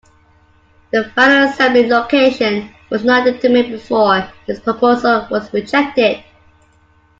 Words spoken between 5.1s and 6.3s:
was rejected.